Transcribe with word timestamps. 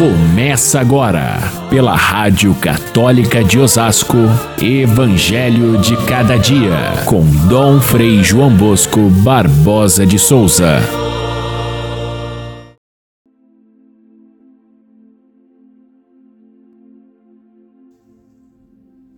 Começa 0.00 0.80
agora, 0.80 1.36
pela 1.68 1.94
Rádio 1.94 2.54
Católica 2.54 3.44
de 3.44 3.58
Osasco, 3.58 4.16
Evangelho 4.58 5.78
de 5.78 5.94
Cada 6.06 6.38
Dia, 6.38 7.04
com 7.04 7.22
Dom 7.50 7.78
Frei 7.82 8.24
João 8.24 8.56
Bosco 8.56 9.10
Barbosa 9.22 10.06
de 10.06 10.18
Souza. 10.18 10.78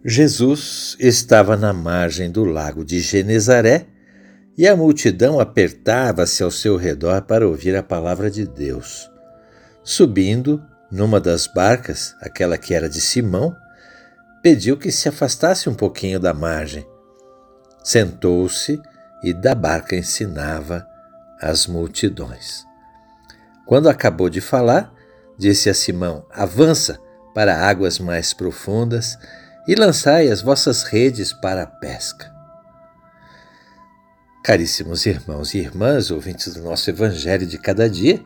Jesus 0.05 0.96
estava 0.99 1.57
na 1.57 1.73
margem 1.73 2.29
do 2.29 2.43
lago 2.43 2.85
de 2.85 2.99
Genezaré 2.99 3.87
e 4.59 4.67
a 4.67 4.75
multidão 4.75 5.39
apertava-se 5.39 6.43
ao 6.43 6.51
seu 6.51 6.77
redor 6.77 7.23
para 7.23 7.46
ouvir 7.46 7.77
a 7.77 7.85
palavra 7.85 8.29
de 8.29 8.45
Deus. 8.45 9.09
Subindo 9.85 10.61
numa 10.93 11.18
das 11.18 11.46
barcas, 11.46 12.14
aquela 12.20 12.59
que 12.59 12.74
era 12.74 12.87
de 12.87 13.00
Simão, 13.00 13.56
pediu 14.42 14.77
que 14.77 14.92
se 14.92 15.09
afastasse 15.09 15.66
um 15.66 15.74
pouquinho 15.74 16.20
da 16.20 16.34
margem. 16.34 16.87
Sentou-se 17.83 18.78
e 19.24 19.33
da 19.33 19.55
barca 19.55 19.97
ensinava 19.97 20.86
as 21.41 21.66
multidões. 21.66 22.66
Quando 23.64 23.88
acabou 23.88 24.28
de 24.28 24.42
falar, 24.42 24.92
disse 25.38 25.70
a 25.70 25.74
Simão: 25.74 26.27
Avança 26.30 27.00
para 27.34 27.66
águas 27.66 27.98
mais 27.98 28.34
profundas 28.34 29.16
e 29.66 29.74
lançai 29.74 30.28
as 30.28 30.42
vossas 30.42 30.83
redes 30.83 31.33
para 31.33 31.62
a 31.62 31.66
pesca. 31.66 32.30
Caríssimos 34.45 35.06
irmãos 35.06 35.55
e 35.55 35.59
irmãs, 35.59 36.11
ouvintes 36.11 36.52
do 36.52 36.61
nosso 36.61 36.91
Evangelho 36.91 37.47
de 37.47 37.56
cada 37.56 37.88
dia, 37.88 38.22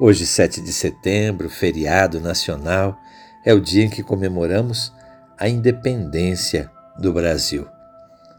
hoje, 0.00 0.26
7 0.26 0.62
de 0.62 0.72
setembro, 0.72 1.50
feriado 1.50 2.18
nacional, 2.22 2.98
é 3.44 3.52
o 3.52 3.60
dia 3.60 3.84
em 3.84 3.90
que 3.90 4.02
comemoramos 4.02 4.90
a 5.38 5.46
independência 5.46 6.70
do 6.98 7.12
Brasil. 7.12 7.68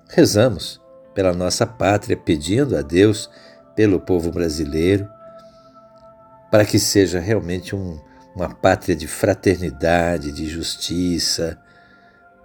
Rezamos 0.09 0.81
pela 1.13 1.31
nossa 1.33 1.67
pátria, 1.67 2.17
pedindo 2.17 2.75
a 2.75 2.81
Deus 2.81 3.29
pelo 3.75 3.99
povo 3.99 4.31
brasileiro, 4.31 5.07
para 6.49 6.65
que 6.65 6.79
seja 6.79 7.19
realmente 7.19 7.75
um, 7.75 7.99
uma 8.35 8.49
pátria 8.49 8.95
de 8.95 9.07
fraternidade, 9.07 10.31
de 10.31 10.49
justiça, 10.49 11.59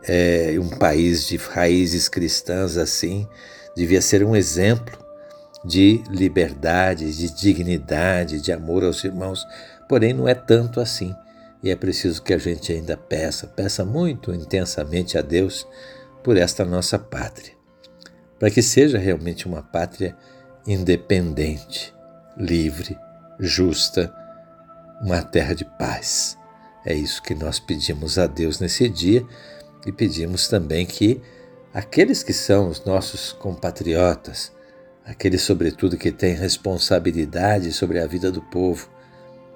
é, 0.04 0.54
um 0.60 0.68
país 0.68 1.26
de 1.26 1.36
raízes 1.36 2.06
cristãs 2.06 2.76
assim, 2.76 3.26
devia 3.74 4.02
ser 4.02 4.22
um 4.22 4.36
exemplo 4.36 5.05
de 5.66 6.02
liberdade, 6.08 7.12
de 7.12 7.34
dignidade, 7.34 8.40
de 8.40 8.52
amor 8.52 8.84
aos 8.84 9.02
irmãos. 9.02 9.44
Porém, 9.88 10.12
não 10.12 10.28
é 10.28 10.34
tanto 10.34 10.80
assim. 10.80 11.14
E 11.62 11.70
é 11.70 11.76
preciso 11.76 12.22
que 12.22 12.32
a 12.32 12.38
gente 12.38 12.72
ainda 12.72 12.96
peça, 12.96 13.46
peça 13.46 13.84
muito 13.84 14.32
intensamente 14.32 15.18
a 15.18 15.22
Deus 15.22 15.66
por 16.22 16.36
esta 16.36 16.64
nossa 16.64 16.98
pátria, 16.98 17.52
para 18.38 18.50
que 18.50 18.62
seja 18.62 18.98
realmente 18.98 19.46
uma 19.46 19.62
pátria 19.62 20.16
independente, 20.66 21.94
livre, 22.36 22.98
justa, 23.38 24.12
uma 25.00 25.22
terra 25.22 25.54
de 25.54 25.64
paz. 25.64 26.36
É 26.84 26.94
isso 26.94 27.22
que 27.22 27.34
nós 27.34 27.58
pedimos 27.58 28.18
a 28.18 28.26
Deus 28.26 28.60
nesse 28.60 28.88
dia 28.88 29.24
e 29.84 29.92
pedimos 29.92 30.48
também 30.48 30.86
que 30.86 31.20
aqueles 31.72 32.22
que 32.22 32.32
são 32.32 32.68
os 32.68 32.84
nossos 32.84 33.32
compatriotas, 33.32 34.52
aqueles, 35.06 35.42
sobretudo, 35.42 35.96
que 35.96 36.12
têm 36.12 36.34
responsabilidade 36.34 37.72
sobre 37.72 37.98
a 37.98 38.06
vida 38.06 38.30
do 38.30 38.42
povo, 38.42 38.88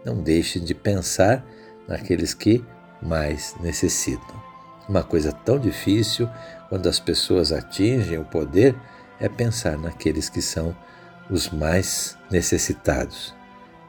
não 0.04 0.22
deixem 0.22 0.62
de 0.62 0.74
pensar 0.74 1.44
naqueles 1.86 2.32
que 2.32 2.64
mais 3.02 3.54
necessitam. 3.60 4.40
Uma 4.88 5.02
coisa 5.02 5.32
tão 5.32 5.58
difícil 5.58 6.28
quando 6.68 6.88
as 6.88 6.98
pessoas 6.98 7.52
atingem 7.52 8.18
o 8.18 8.24
poder 8.24 8.74
é 9.18 9.28
pensar 9.28 9.76
naqueles 9.76 10.28
que 10.28 10.40
são 10.40 10.74
os 11.28 11.50
mais 11.50 12.16
necessitados. 12.30 13.34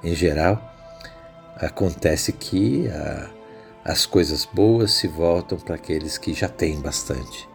Em 0.03 0.13
geral, 0.13 0.61
acontece 1.55 2.33
que 2.33 2.89
a, 2.89 3.29
as 3.85 4.05
coisas 4.05 4.45
boas 4.45 4.91
se 4.91 5.07
voltam 5.07 5.57
para 5.57 5.75
aqueles 5.75 6.17
que 6.17 6.33
já 6.33 6.49
têm 6.49 6.81
bastante 6.81 7.49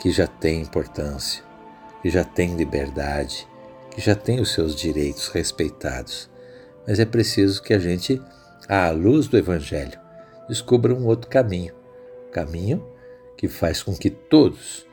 que 0.00 0.10
já 0.10 0.26
tem 0.26 0.62
importância, 0.62 1.44
que 2.00 2.08
já 2.08 2.24
tem 2.24 2.56
liberdade, 2.56 3.46
já 4.00 4.14
tem 4.14 4.40
os 4.40 4.52
seus 4.52 4.74
direitos 4.74 5.28
respeitados. 5.28 6.28
Mas 6.86 6.98
é 6.98 7.04
preciso 7.04 7.62
que 7.62 7.74
a 7.74 7.78
gente, 7.78 8.20
à 8.68 8.90
luz 8.90 9.28
do 9.28 9.36
Evangelho, 9.36 9.98
descubra 10.48 10.94
um 10.94 11.06
outro 11.06 11.30
caminho 11.30 11.78
caminho 12.30 12.86
que 13.36 13.48
faz 13.48 13.82
com 13.82 13.94
que 13.94 14.08
todos, 14.08 14.86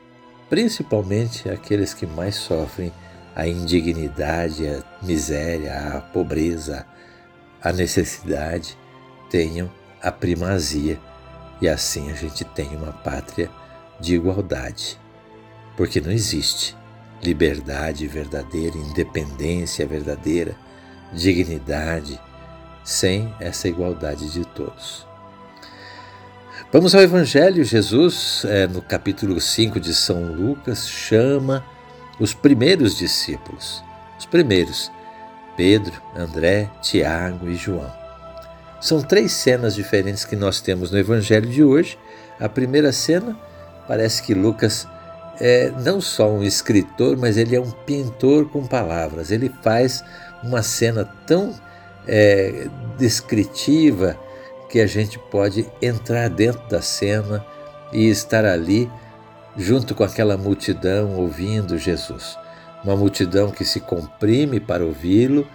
principalmente 0.50 1.48
aqueles 1.48 1.94
que 1.94 2.06
mais 2.06 2.34
sofrem 2.36 2.92
a 3.34 3.46
indignidade, 3.46 4.66
a 4.66 4.82
miséria, 5.02 5.96
a 5.96 6.00
pobreza, 6.00 6.84
a 7.62 7.72
necessidade, 7.72 8.76
tenham 9.30 9.70
a 10.02 10.10
primazia 10.10 10.98
e 11.60 11.68
assim 11.68 12.10
a 12.10 12.14
gente 12.14 12.44
tem 12.44 12.74
uma 12.76 12.92
pátria 12.92 13.50
de 14.00 14.14
igualdade, 14.14 14.98
porque 15.76 16.00
não 16.00 16.10
existe 16.10 16.76
liberdade 17.22 18.06
verdadeira, 18.06 18.76
independência 18.76 19.86
verdadeira, 19.86 20.54
dignidade 21.12 22.20
sem 22.84 23.34
essa 23.40 23.68
igualdade 23.68 24.30
de 24.30 24.44
todos. 24.44 25.06
Vamos 26.72 26.94
ao 26.94 27.00
Evangelho. 27.00 27.64
Jesus, 27.64 28.44
é, 28.46 28.66
no 28.66 28.82
capítulo 28.82 29.40
5 29.40 29.80
de 29.80 29.94
São 29.94 30.32
Lucas, 30.32 30.88
chama 30.88 31.64
os 32.20 32.34
primeiros 32.34 32.96
discípulos. 32.96 33.82
Os 34.18 34.26
primeiros, 34.26 34.90
Pedro, 35.56 36.00
André, 36.16 36.70
Tiago 36.82 37.48
e 37.48 37.56
João. 37.56 37.92
São 38.80 39.02
três 39.02 39.32
cenas 39.32 39.74
diferentes 39.74 40.24
que 40.24 40.36
nós 40.36 40.60
temos 40.60 40.90
no 40.90 40.98
Evangelho 40.98 41.48
de 41.48 41.64
hoje. 41.64 41.98
A 42.38 42.48
primeira 42.48 42.92
cena 42.92 43.36
Parece 43.88 44.22
que 44.22 44.34
Lucas 44.34 44.86
é 45.40 45.72
não 45.84 46.00
só 46.00 46.30
um 46.30 46.42
escritor, 46.42 47.16
mas 47.16 47.36
ele 47.36 47.54
é 47.54 47.60
um 47.60 47.70
pintor 47.70 48.48
com 48.48 48.66
palavras. 48.66 49.30
Ele 49.30 49.52
faz 49.62 50.04
uma 50.42 50.62
cena 50.62 51.04
tão 51.26 51.54
é, 52.06 52.68
descritiva 52.96 54.18
que 54.68 54.80
a 54.80 54.86
gente 54.86 55.18
pode 55.18 55.66
entrar 55.80 56.28
dentro 56.28 56.68
da 56.68 56.82
cena 56.82 57.44
e 57.92 58.08
estar 58.08 58.44
ali 58.44 58.90
junto 59.56 59.94
com 59.94 60.04
aquela 60.04 60.36
multidão 60.36 61.16
ouvindo 61.16 61.78
Jesus. 61.78 62.36
Uma 62.84 62.96
multidão 62.96 63.50
que 63.50 63.64
se 63.64 63.80
comprime 63.80 64.60
para 64.60 64.84
ouvi-lo 64.84 65.46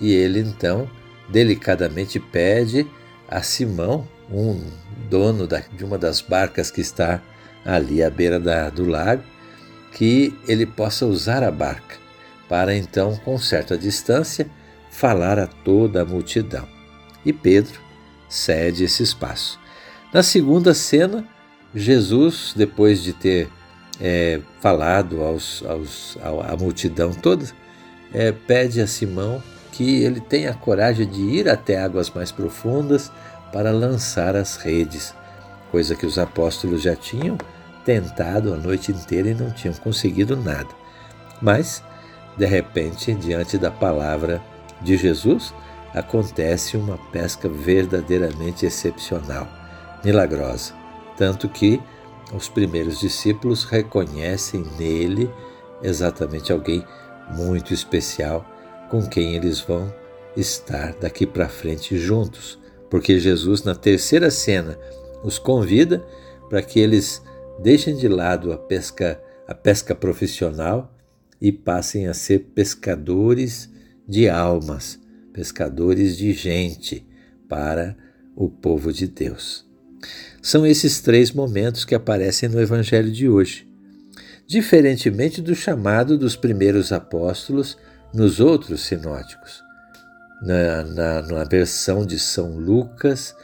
e 0.00 0.12
ele 0.12 0.40
então 0.40 0.88
delicadamente 1.28 2.20
pede 2.20 2.86
a 3.28 3.42
Simão, 3.42 4.06
um 4.30 4.60
dono 5.08 5.46
de 5.46 5.84
uma 5.84 5.98
das 5.98 6.20
barcas 6.20 6.70
que 6.70 6.80
está 6.80 7.20
ali 7.68 8.02
à 8.02 8.08
beira 8.08 8.40
da, 8.40 8.70
do 8.70 8.88
lago, 8.88 9.22
que 9.92 10.34
ele 10.48 10.64
possa 10.64 11.04
usar 11.04 11.42
a 11.42 11.50
barca 11.50 11.96
para 12.48 12.74
então, 12.74 13.14
com 13.16 13.38
certa 13.38 13.76
distância, 13.76 14.48
falar 14.90 15.38
a 15.38 15.46
toda 15.46 16.02
a 16.02 16.04
multidão. 16.04 16.66
E 17.24 17.32
Pedro 17.32 17.78
cede 18.28 18.84
esse 18.84 19.02
espaço. 19.02 19.60
Na 20.12 20.22
segunda 20.22 20.72
cena, 20.72 21.28
Jesus, 21.74 22.54
depois 22.56 23.02
de 23.02 23.12
ter 23.12 23.50
é, 24.00 24.40
falado 24.60 25.22
aos, 25.22 25.62
aos, 25.66 26.16
à 26.22 26.56
multidão 26.56 27.12
toda, 27.12 27.44
é, 28.14 28.32
pede 28.32 28.80
a 28.80 28.86
Simão 28.86 29.42
que 29.72 30.02
ele 30.02 30.20
tenha 30.20 30.50
a 30.50 30.54
coragem 30.54 31.06
de 31.06 31.20
ir 31.20 31.48
até 31.48 31.78
águas 31.78 32.08
mais 32.08 32.32
profundas 32.32 33.12
para 33.52 33.70
lançar 33.70 34.34
as 34.34 34.56
redes, 34.56 35.14
coisa 35.70 35.94
que 35.94 36.06
os 36.06 36.18
apóstolos 36.18 36.82
já 36.82 36.96
tinham 36.96 37.36
tentado 37.88 38.52
a 38.52 38.56
noite 38.58 38.92
inteira 38.92 39.30
e 39.30 39.34
não 39.34 39.50
tinham 39.50 39.72
conseguido 39.76 40.36
nada. 40.36 40.68
Mas, 41.40 41.82
de 42.36 42.44
repente, 42.44 43.14
diante 43.14 43.56
da 43.56 43.70
palavra 43.70 44.42
de 44.82 44.94
Jesus, 44.98 45.54
acontece 45.94 46.76
uma 46.76 46.98
pesca 47.10 47.48
verdadeiramente 47.48 48.66
excepcional, 48.66 49.48
milagrosa, 50.04 50.74
tanto 51.16 51.48
que 51.48 51.80
os 52.30 52.46
primeiros 52.46 53.00
discípulos 53.00 53.64
reconhecem 53.64 54.66
nele 54.78 55.32
exatamente 55.82 56.52
alguém 56.52 56.84
muito 57.30 57.72
especial 57.72 58.44
com 58.90 59.00
quem 59.08 59.34
eles 59.34 59.60
vão 59.60 59.90
estar 60.36 60.92
daqui 61.00 61.26
para 61.26 61.48
frente 61.48 61.96
juntos, 61.96 62.58
porque 62.90 63.18
Jesus, 63.18 63.62
na 63.62 63.74
terceira 63.74 64.30
cena, 64.30 64.78
os 65.24 65.38
convida 65.38 66.06
para 66.50 66.60
que 66.60 66.78
eles 66.78 67.22
deixem 67.58 67.96
de 67.96 68.08
lado 68.08 68.52
a 68.52 68.58
pesca, 68.58 69.20
a 69.46 69.54
pesca 69.54 69.94
profissional 69.94 70.94
e 71.40 71.52
passem 71.52 72.06
a 72.06 72.14
ser 72.14 72.50
pescadores 72.54 73.70
de 74.06 74.28
almas, 74.28 74.98
pescadores 75.32 76.16
de 76.16 76.32
gente, 76.32 77.06
para 77.48 77.96
o 78.34 78.48
povo 78.48 78.92
de 78.92 79.06
Deus. 79.06 79.66
São 80.40 80.64
esses 80.64 81.00
três 81.00 81.32
momentos 81.32 81.84
que 81.84 81.94
aparecem 81.94 82.48
no 82.48 82.60
Evangelho 82.60 83.10
de 83.10 83.28
hoje. 83.28 83.66
Diferentemente 84.46 85.42
do 85.42 85.54
chamado 85.54 86.16
dos 86.16 86.36
primeiros 86.36 86.92
apóstolos 86.92 87.76
nos 88.14 88.40
outros 88.40 88.82
sinóticos. 88.82 89.62
Na, 90.40 90.84
na, 90.84 91.22
na 91.22 91.44
versão 91.44 92.06
de 92.06 92.18
São 92.18 92.56
Lucas, 92.56 93.34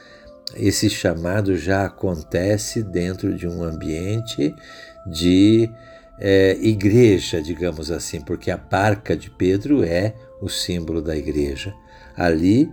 esse 0.56 0.88
chamado 0.88 1.56
já 1.56 1.86
acontece 1.86 2.82
dentro 2.82 3.34
de 3.34 3.46
um 3.46 3.62
ambiente 3.62 4.54
de 5.06 5.70
é, 6.18 6.56
igreja, 6.60 7.42
digamos 7.42 7.90
assim, 7.90 8.20
porque 8.20 8.50
a 8.50 8.56
barca 8.56 9.16
de 9.16 9.30
Pedro 9.30 9.84
é 9.84 10.14
o 10.40 10.48
símbolo 10.48 11.02
da 11.02 11.16
igreja. 11.16 11.74
Ali, 12.16 12.70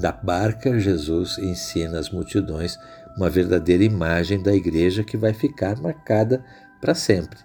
da 0.00 0.10
barca, 0.12 0.78
Jesus 0.78 1.38
ensina 1.38 1.98
as 1.98 2.10
multidões 2.10 2.78
uma 3.16 3.28
verdadeira 3.28 3.84
imagem 3.84 4.42
da 4.42 4.54
igreja 4.54 5.04
que 5.04 5.16
vai 5.16 5.32
ficar 5.32 5.78
marcada 5.80 6.44
para 6.80 6.94
sempre. 6.94 7.38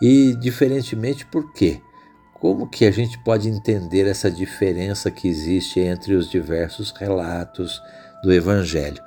E 0.00 0.34
diferentemente 0.34 1.26
por 1.26 1.52
quê? 1.52 1.80
Como 2.34 2.68
que 2.68 2.86
a 2.86 2.90
gente 2.90 3.18
pode 3.22 3.48
entender 3.48 4.06
essa 4.06 4.30
diferença 4.30 5.10
que 5.10 5.28
existe 5.28 5.78
entre 5.80 6.14
os 6.14 6.30
diversos 6.30 6.90
relatos 6.92 7.82
do 8.22 8.32
Evangelho? 8.32 9.02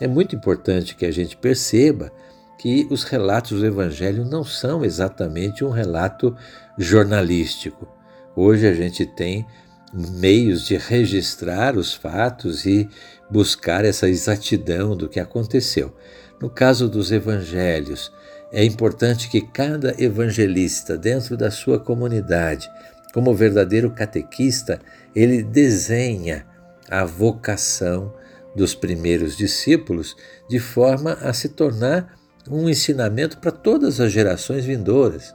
É 0.00 0.06
muito 0.06 0.36
importante 0.36 0.94
que 0.94 1.06
a 1.06 1.10
gente 1.10 1.36
perceba 1.36 2.12
que 2.58 2.86
os 2.90 3.04
relatos 3.04 3.60
do 3.60 3.66
Evangelho 3.66 4.24
não 4.24 4.44
são 4.44 4.84
exatamente 4.84 5.64
um 5.64 5.70
relato 5.70 6.36
jornalístico. 6.78 7.86
Hoje 8.34 8.66
a 8.66 8.74
gente 8.74 9.06
tem 9.06 9.46
meios 9.92 10.66
de 10.66 10.76
registrar 10.76 11.76
os 11.76 11.94
fatos 11.94 12.66
e 12.66 12.88
buscar 13.30 13.84
essa 13.84 14.08
exatidão 14.08 14.96
do 14.96 15.08
que 15.08 15.20
aconteceu. 15.20 15.94
No 16.40 16.50
caso 16.50 16.88
dos 16.88 17.10
evangelhos, 17.10 18.12
é 18.52 18.62
importante 18.64 19.28
que 19.28 19.40
cada 19.40 19.94
evangelista, 19.98 20.96
dentro 20.96 21.36
da 21.36 21.50
sua 21.50 21.78
comunidade, 21.78 22.70
como 23.12 23.34
verdadeiro 23.34 23.90
catequista, 23.90 24.80
ele 25.14 25.42
desenha 25.42 26.46
a 26.90 27.04
vocação 27.04 28.12
dos 28.56 28.74
primeiros 28.74 29.36
discípulos 29.36 30.16
de 30.48 30.58
forma 30.58 31.12
a 31.20 31.32
se 31.32 31.50
tornar 31.50 32.16
um 32.50 32.68
ensinamento 32.68 33.38
para 33.38 33.52
todas 33.52 34.00
as 34.00 34.10
gerações 34.10 34.64
vindouras. 34.64 35.34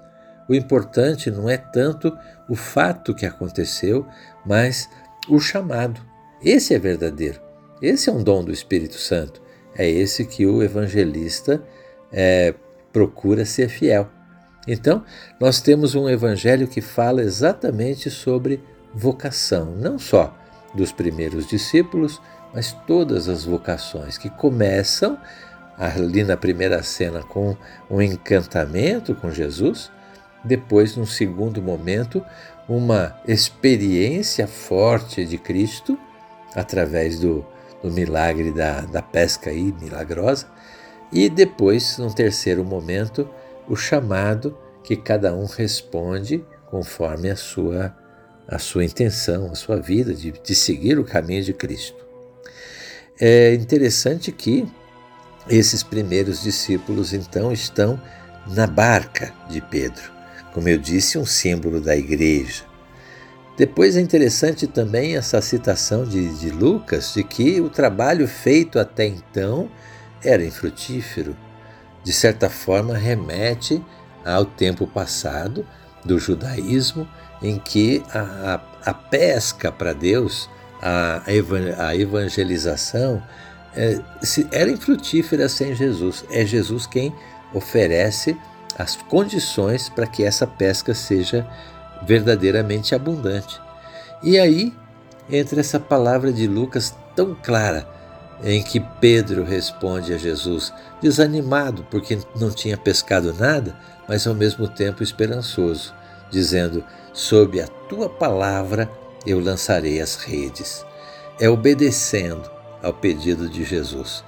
O 0.49 0.55
importante 0.55 1.29
não 1.29 1.47
é 1.47 1.55
tanto 1.55 2.11
o 2.49 2.55
fato 2.55 3.13
que 3.13 3.25
aconteceu, 3.25 4.05
mas 4.45 4.89
o 5.29 5.39
chamado. 5.39 6.01
Esse 6.43 6.73
é 6.73 6.79
verdadeiro. 6.79 7.39
Esse 7.81 8.09
é 8.09 8.13
um 8.13 8.23
dom 8.23 8.43
do 8.43 8.51
Espírito 8.51 8.97
Santo. 8.97 9.41
É 9.75 9.87
esse 9.87 10.25
que 10.25 10.45
o 10.45 10.63
evangelista 10.63 11.63
é, 12.11 12.55
procura 12.91 13.45
ser 13.45 13.69
fiel. 13.69 14.09
Então, 14.67 15.03
nós 15.39 15.61
temos 15.61 15.95
um 15.95 16.09
evangelho 16.09 16.67
que 16.67 16.81
fala 16.81 17.21
exatamente 17.21 18.09
sobre 18.09 18.61
vocação, 18.93 19.75
não 19.75 19.97
só 19.97 20.37
dos 20.75 20.91
primeiros 20.91 21.47
discípulos, 21.47 22.21
mas 22.53 22.73
todas 22.85 23.29
as 23.29 23.45
vocações 23.45 24.17
que 24.17 24.29
começam 24.29 25.17
ali 25.77 26.23
na 26.23 26.37
primeira 26.37 26.83
cena 26.83 27.23
com 27.23 27.55
um 27.89 28.01
encantamento 28.01 29.15
com 29.15 29.31
Jesus, 29.31 29.91
depois, 30.43 30.95
num 30.95 31.05
segundo 31.05 31.61
momento, 31.61 32.23
uma 32.67 33.19
experiência 33.27 34.47
forte 34.47 35.25
de 35.25 35.37
Cristo 35.37 35.97
através 36.55 37.19
do, 37.19 37.45
do 37.81 37.91
milagre 37.91 38.51
da, 38.51 38.81
da 38.81 39.01
pesca 39.01 39.49
aí, 39.49 39.73
milagrosa, 39.79 40.47
e 41.11 41.29
depois, 41.29 41.97
num 41.97 42.09
terceiro 42.09 42.63
momento, 42.63 43.29
o 43.67 43.75
chamado 43.75 44.57
que 44.83 44.95
cada 44.95 45.33
um 45.35 45.45
responde 45.45 46.45
conforme 46.67 47.29
a 47.29 47.35
sua, 47.35 47.95
a 48.47 48.57
sua 48.57 48.85
intenção, 48.85 49.51
a 49.51 49.55
sua 49.55 49.77
vida 49.77 50.13
de, 50.13 50.31
de 50.31 50.55
seguir 50.55 50.97
o 50.97 51.03
caminho 51.03 51.43
de 51.43 51.53
Cristo. 51.53 52.10
É 53.23 53.53
interessante 53.53 54.31
que 54.31 54.67
esses 55.47 55.83
primeiros 55.83 56.41
discípulos, 56.41 57.13
então, 57.13 57.51
estão 57.51 58.01
na 58.47 58.65
barca 58.65 59.31
de 59.47 59.61
Pedro, 59.61 60.11
como 60.51 60.67
eu 60.67 60.79
disse, 60.79 61.19
um 61.19 61.25
símbolo 61.25 61.79
da 61.79 61.95
igreja. 61.95 62.63
Depois 63.55 63.95
é 63.95 64.01
interessante 64.01 64.65
também 64.65 65.15
essa 65.15 65.39
citação 65.39 66.03
de, 66.03 66.33
de 66.39 66.49
Lucas 66.49 67.13
de 67.13 67.23
que 67.23 67.61
o 67.61 67.69
trabalho 67.69 68.27
feito 68.27 68.79
até 68.79 69.05
então 69.05 69.69
era 70.23 70.43
infrutífero. 70.43 71.37
De 72.03 72.11
certa 72.11 72.49
forma, 72.49 72.97
remete 72.97 73.83
ao 74.25 74.45
tempo 74.45 74.87
passado 74.87 75.63
do 76.03 76.17
judaísmo, 76.17 77.07
em 77.39 77.59
que 77.59 78.01
a, 78.11 78.63
a, 78.83 78.89
a 78.89 78.93
pesca 78.95 79.71
para 79.71 79.93
Deus, 79.93 80.49
a, 80.81 81.21
a 81.77 81.95
evangelização, 81.95 83.21
é, 83.75 83.99
era 84.51 84.71
infrutífera 84.71 85.47
sem 85.47 85.75
Jesus. 85.75 86.25
É 86.31 86.45
Jesus 86.45 86.85
quem 86.85 87.13
oferece 87.53 88.37
as 88.77 88.95
condições 88.95 89.89
para 89.89 90.07
que 90.07 90.23
essa 90.23 90.47
pesca 90.47 90.93
seja 90.93 91.47
verdadeiramente 92.03 92.95
abundante. 92.95 93.61
E 94.23 94.39
aí 94.39 94.73
entra 95.29 95.59
essa 95.59 95.79
palavra 95.79 96.31
de 96.31 96.47
Lucas 96.47 96.95
tão 97.15 97.35
clara, 97.35 97.87
em 98.43 98.63
que 98.63 98.79
Pedro 98.79 99.43
responde 99.43 100.13
a 100.13 100.17
Jesus, 100.17 100.73
desanimado 101.01 101.85
porque 101.91 102.17
não 102.35 102.49
tinha 102.49 102.77
pescado 102.77 103.33
nada, 103.33 103.77
mas 104.07 104.25
ao 104.25 104.33
mesmo 104.33 104.67
tempo 104.67 105.03
esperançoso, 105.03 105.93
dizendo: 106.31 106.83
Sob 107.13 107.61
a 107.61 107.67
tua 107.67 108.09
palavra 108.09 108.89
eu 109.25 109.39
lançarei 109.39 110.01
as 110.01 110.15
redes. 110.15 110.85
É 111.39 111.49
obedecendo 111.49 112.49
ao 112.81 112.93
pedido 112.93 113.49
de 113.49 113.63
Jesus, 113.63 114.23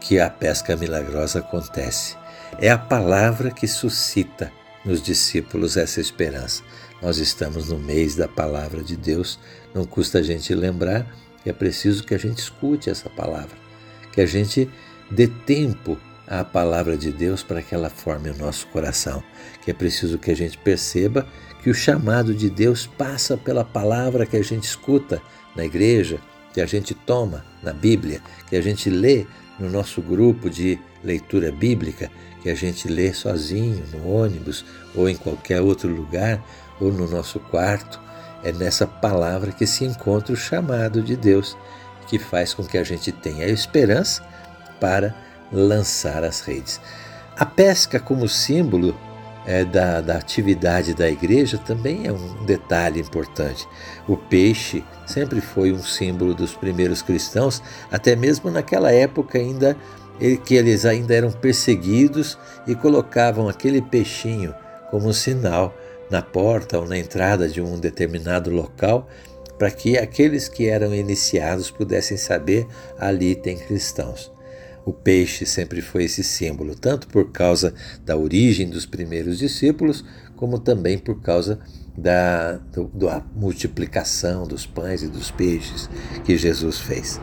que 0.00 0.18
a 0.18 0.28
pesca 0.28 0.76
milagrosa 0.76 1.38
acontece. 1.38 2.16
É 2.58 2.70
a 2.70 2.78
palavra 2.78 3.50
que 3.50 3.66
suscita 3.66 4.52
nos 4.84 5.00
discípulos 5.02 5.76
essa 5.76 6.00
esperança. 6.00 6.62
Nós 7.00 7.18
estamos 7.18 7.68
no 7.68 7.78
mês 7.78 8.14
da 8.14 8.28
palavra 8.28 8.82
de 8.82 8.96
Deus, 8.96 9.38
não 9.74 9.84
custa 9.84 10.18
a 10.18 10.22
gente 10.22 10.54
lembrar 10.54 11.06
que 11.42 11.50
é 11.50 11.52
preciso 11.52 12.04
que 12.04 12.14
a 12.14 12.18
gente 12.18 12.38
escute 12.38 12.90
essa 12.90 13.10
palavra, 13.10 13.56
que 14.12 14.20
a 14.20 14.26
gente 14.26 14.70
dê 15.10 15.26
tempo 15.26 15.98
à 16.26 16.44
palavra 16.44 16.96
de 16.96 17.10
Deus 17.10 17.42
para 17.42 17.60
que 17.62 17.74
ela 17.74 17.90
forme 17.90 18.30
o 18.30 18.36
nosso 18.36 18.66
coração, 18.68 19.22
que 19.64 19.70
é 19.70 19.74
preciso 19.74 20.18
que 20.18 20.30
a 20.30 20.36
gente 20.36 20.56
perceba 20.58 21.26
que 21.62 21.70
o 21.70 21.74
chamado 21.74 22.34
de 22.34 22.50
Deus 22.50 22.86
passa 22.86 23.36
pela 23.36 23.64
palavra 23.64 24.26
que 24.26 24.36
a 24.36 24.42
gente 24.42 24.64
escuta 24.64 25.22
na 25.54 25.64
igreja, 25.64 26.18
que 26.52 26.60
a 26.60 26.66
gente 26.66 26.94
toma 26.94 27.44
na 27.62 27.72
Bíblia, 27.72 28.20
que 28.48 28.56
a 28.56 28.60
gente 28.60 28.90
lê 28.90 29.26
no 29.58 29.70
nosso 29.70 30.02
grupo 30.02 30.50
de 30.50 30.78
leitura 31.04 31.52
bíblica, 31.52 32.10
que 32.42 32.50
a 32.50 32.54
gente 32.54 32.88
lê 32.88 33.12
sozinho, 33.12 33.84
no 33.92 34.10
ônibus 34.10 34.64
ou 34.94 35.08
em 35.08 35.16
qualquer 35.16 35.60
outro 35.60 35.88
lugar, 35.88 36.42
ou 36.80 36.92
no 36.92 37.08
nosso 37.08 37.38
quarto. 37.38 38.00
É 38.42 38.50
nessa 38.50 38.86
palavra 38.86 39.52
que 39.52 39.66
se 39.66 39.84
encontra 39.84 40.32
o 40.32 40.36
chamado 40.36 41.00
de 41.00 41.14
Deus, 41.14 41.56
que 42.08 42.18
faz 42.18 42.52
com 42.52 42.64
que 42.64 42.76
a 42.76 42.82
gente 42.82 43.12
tenha 43.12 43.46
esperança 43.46 44.22
para 44.80 45.14
lançar 45.52 46.24
as 46.24 46.40
redes. 46.40 46.80
A 47.36 47.46
pesca, 47.46 48.00
como 48.00 48.28
símbolo 48.28 48.98
é, 49.46 49.64
da, 49.64 50.00
da 50.00 50.16
atividade 50.16 50.94
da 50.94 51.08
igreja 51.08 51.58
também 51.58 52.06
é 52.06 52.12
um 52.12 52.44
detalhe 52.44 53.00
importante. 53.00 53.66
O 54.06 54.16
peixe 54.16 54.84
sempre 55.06 55.40
foi 55.40 55.72
um 55.72 55.82
símbolo 55.82 56.34
dos 56.34 56.54
primeiros 56.54 57.02
cristãos, 57.02 57.62
até 57.90 58.14
mesmo 58.14 58.50
naquela 58.50 58.92
época 58.92 59.38
ainda 59.38 59.76
que 60.44 60.54
eles 60.54 60.84
ainda 60.84 61.14
eram 61.14 61.32
perseguidos 61.32 62.38
e 62.66 62.74
colocavam 62.74 63.48
aquele 63.48 63.82
peixinho 63.82 64.54
como 64.90 65.08
um 65.08 65.12
sinal 65.12 65.74
na 66.10 66.22
porta 66.22 66.78
ou 66.78 66.86
na 66.86 66.96
entrada 66.96 67.48
de 67.48 67.60
um 67.60 67.78
determinado 67.78 68.50
local 68.50 69.08
para 69.58 69.70
que 69.70 69.96
aqueles 69.96 70.48
que 70.48 70.68
eram 70.68 70.94
iniciados 70.94 71.70
pudessem 71.70 72.16
saber 72.16 72.66
ali 72.98 73.34
tem 73.34 73.56
cristãos. 73.56 74.30
O 74.84 74.92
peixe 74.92 75.46
sempre 75.46 75.80
foi 75.80 76.04
esse 76.04 76.24
símbolo, 76.24 76.74
tanto 76.74 77.06
por 77.06 77.30
causa 77.30 77.72
da 78.04 78.16
origem 78.16 78.68
dos 78.68 78.84
primeiros 78.84 79.38
discípulos, 79.38 80.04
como 80.36 80.58
também 80.58 80.98
por 80.98 81.20
causa 81.20 81.60
da, 81.96 82.54
do, 82.72 82.88
da 82.88 83.22
multiplicação 83.34 84.46
dos 84.46 84.66
pães 84.66 85.02
e 85.02 85.08
dos 85.08 85.30
peixes 85.30 85.88
que 86.24 86.36
Jesus 86.36 86.78
fez. 86.80 87.20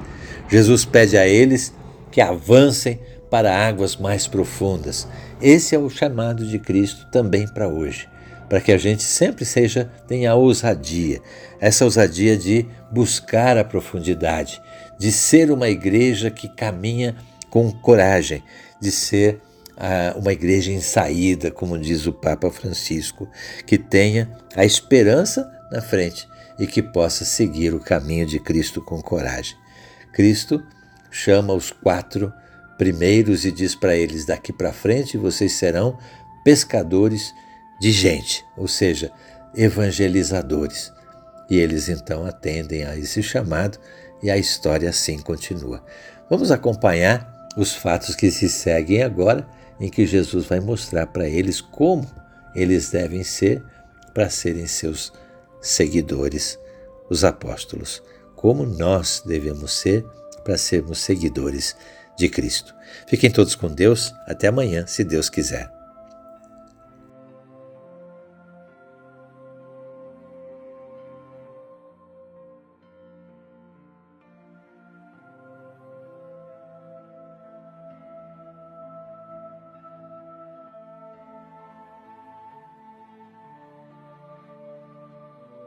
Jesus 0.47 0.85
pede 0.85 1.17
a 1.17 1.27
eles 1.27 1.73
que 2.11 2.21
avancem 2.21 2.99
para 3.29 3.67
águas 3.67 3.97
mais 3.97 4.25
profundas. 4.25 5.07
Esse 5.41 5.75
é 5.75 5.79
o 5.79 5.89
chamado 5.89 6.45
de 6.47 6.57
Cristo 6.59 7.07
também 7.11 7.47
para 7.47 7.67
hoje. 7.67 8.07
para 8.49 8.59
que 8.59 8.71
a 8.71 8.77
gente 8.77 9.03
sempre 9.03 9.45
seja 9.45 9.91
tenha 10.07 10.33
ousadia, 10.33 11.21
essa 11.59 11.85
ousadia 11.85 12.35
de 12.35 12.65
buscar 12.91 13.57
a 13.57 13.63
profundidade, 13.63 14.59
de 14.97 15.11
ser 15.11 15.51
uma 15.51 15.69
igreja 15.69 16.31
que 16.31 16.49
caminha 16.49 17.15
com 17.49 17.71
coragem, 17.71 18.43
de 18.79 18.91
ser 18.91 19.41
uh, 19.79 20.19
uma 20.19 20.33
igreja 20.33 20.71
em 20.71 20.81
saída, 20.81 21.49
como 21.49 21.77
diz 21.77 22.05
o 22.05 22.13
Papa 22.13 22.51
Francisco, 22.51 23.27
que 23.65 23.77
tenha 23.77 24.29
a 24.55 24.65
esperança 24.65 25.49
na 25.71 25.81
frente 25.81 26.27
e 26.59 26.67
que 26.67 26.81
possa 26.81 27.23
seguir 27.23 27.73
o 27.73 27.79
caminho 27.79 28.25
de 28.25 28.39
Cristo 28.39 28.81
com 28.81 29.01
coragem. 29.01 29.55
Cristo 30.11 30.61
chama 31.09 31.53
os 31.53 31.71
quatro 31.71 32.31
primeiros 32.77 33.45
e 33.45 33.51
diz 33.51 33.75
para 33.75 33.95
eles: 33.95 34.25
daqui 34.25 34.51
para 34.51 34.73
frente 34.73 35.17
vocês 35.17 35.53
serão 35.53 35.97
pescadores 36.43 37.33
de 37.79 37.91
gente, 37.91 38.43
ou 38.57 38.67
seja, 38.67 39.11
evangelizadores. 39.55 40.91
E 41.49 41.57
eles 41.57 41.89
então 41.89 42.25
atendem 42.25 42.83
a 42.83 42.95
esse 42.95 43.23
chamado 43.23 43.79
e 44.21 44.29
a 44.29 44.37
história 44.37 44.89
assim 44.89 45.17
continua. 45.17 45.83
Vamos 46.29 46.51
acompanhar 46.51 47.38
os 47.57 47.73
fatos 47.73 48.15
que 48.15 48.31
se 48.31 48.49
seguem 48.49 49.03
agora, 49.03 49.47
em 49.79 49.89
que 49.89 50.05
Jesus 50.05 50.45
vai 50.45 50.59
mostrar 50.59 51.07
para 51.07 51.27
eles 51.27 51.61
como 51.61 52.05
eles 52.53 52.89
devem 52.89 53.23
ser 53.23 53.63
para 54.13 54.29
serem 54.29 54.67
seus 54.67 55.13
seguidores, 55.61 56.59
os 57.09 57.23
apóstolos, 57.23 58.01
como 58.35 58.65
nós 58.65 59.23
devemos 59.25 59.73
ser 59.73 60.05
para 60.43 60.57
sermos 60.57 60.99
seguidores 60.99 61.75
de 62.17 62.27
Cristo. 62.27 62.73
Fiquem 63.07 63.31
todos 63.31 63.55
com 63.55 63.67
Deus. 63.67 64.13
Até 64.25 64.47
amanhã, 64.47 64.85
se 64.87 65.03
Deus 65.03 65.29
quiser. 65.29 65.78